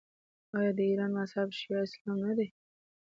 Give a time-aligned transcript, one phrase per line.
[0.57, 2.47] آیا د ایران مذهب شیعه اسلام نه دی؟